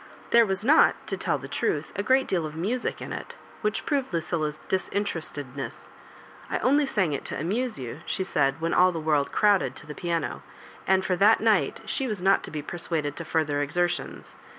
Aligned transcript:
There 0.31 0.47
was 0.47 0.65
not, 0.65 0.95
to'tell 1.05 1.37
the 1.37 1.47
truth, 1.47 1.93
a 1.95 2.01
great 2.01 2.25
deal 2.27 2.43
of 2.47 2.55
music 2.55 3.03
in 3.03 3.13
it, 3.13 3.35
which 3.61 3.85
proved 3.85 4.11
Lucilla's 4.11 4.57
dis 4.67 4.89
interestednesa" 4.89 5.85
I 6.49 6.57
only 6.57 6.87
sang 6.87 7.13
it 7.13 7.23
to 7.25 7.39
amuse 7.39 7.77
you," 7.77 7.99
she 8.07 8.23
said, 8.23 8.59
when 8.59 8.73
all 8.73 8.91
the 8.91 8.99
world 8.99 9.31
crowded 9.31 9.75
to 9.75 9.85
the 9.85 9.93
piano; 9.93 10.41
and 10.87 11.05
for 11.05 11.15
that 11.17 11.39
night 11.39 11.81
she 11.85 12.07
was 12.07 12.19
not 12.19 12.43
to 12.45 12.49
be 12.49 12.63
persuaded 12.63 13.15
to 13.17 13.23
further 13.25 13.61
exertions. 13.61 14.35